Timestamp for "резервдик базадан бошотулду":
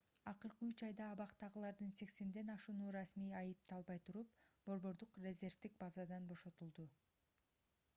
5.29-6.93